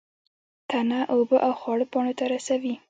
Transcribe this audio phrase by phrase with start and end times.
[0.69, 2.73] تنه اوبه او خواړه پاڼو ته رسوي